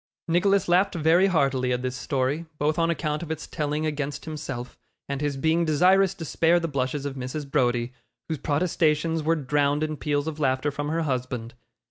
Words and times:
Nicholas 0.27 0.67
laughed 0.67 0.95
very 0.95 1.27
heartily 1.27 1.71
at 1.71 1.83
this 1.83 1.95
story, 1.95 2.47
both 2.57 2.79
on 2.79 2.89
account 2.89 3.21
of 3.21 3.29
its 3.29 3.45
telling 3.45 3.85
against 3.85 4.25
himself, 4.25 4.75
and 5.07 5.21
his 5.21 5.37
being 5.37 5.63
desirous 5.63 6.15
to 6.15 6.25
spare 6.25 6.59
the 6.59 6.67
blushes 6.67 7.05
of 7.05 7.13
Mrs. 7.15 7.47
Browdie, 7.47 7.93
whose 8.27 8.39
protestations 8.39 9.21
were 9.21 9.35
drowned 9.35 9.83
in 9.83 9.97
peals 9.97 10.25
of 10.25 10.39
laughter 10.39 10.71
from 10.71 10.89
her 10.89 11.03
husband. 11.03 11.53